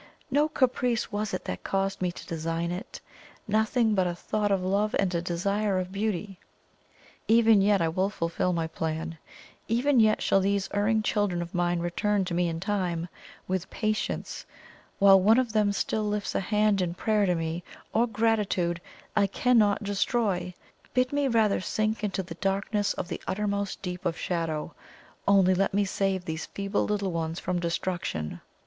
[0.31, 2.99] No caprice was it that caused me to design it;
[3.47, 6.39] nothing but a thought of love and a desire of beauty.
[7.27, 9.19] Even yet I will fulfil my plan
[9.67, 13.09] even yet shall these erring children of mine return to me in time,
[13.47, 14.43] with patience.
[14.97, 17.63] While one of them still lifts a hand in prayer to me,
[17.93, 18.81] or gratitude,
[19.15, 20.55] I cannot destroy!
[20.95, 24.73] Bid me rather sink into the darkness of the uttermost deep of shadow;
[25.27, 28.41] only let me save these feeble little ones from destruction!"